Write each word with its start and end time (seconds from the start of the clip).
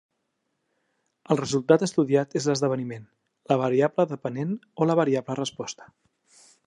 El 1.35 1.39
resultat 1.41 1.83
estudiat 1.87 2.33
és 2.41 2.47
l'esdeveniment, 2.51 3.05
la 3.53 3.59
variable 3.65 4.07
dependent 4.15 4.57
o 4.85 4.89
la 4.93 4.97
variable 5.01 5.37
resposta. 5.43 5.91